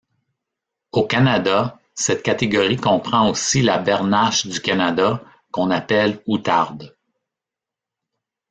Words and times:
Au 0.93 1.05
Canada, 1.05 1.79
cette 1.93 2.23
catégorie 2.23 2.77
comprend 2.77 3.29
aussi 3.29 3.61
la 3.61 3.77
Bernache 3.77 4.47
du 4.47 4.59
Canada 4.59 5.23
qu'on 5.51 5.69
appelle 5.69 6.23
outarde. 6.25 6.97